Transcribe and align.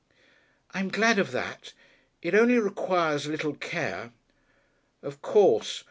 "I'm 0.73 0.87
glad 0.89 1.19
of 1.19 1.29
that. 1.29 1.73
It 2.23 2.33
only 2.33 2.57
requires 2.57 3.27
a 3.27 3.29
little 3.29 3.53
care." 3.53 4.13
"Of 5.03 5.21
course. 5.21 5.79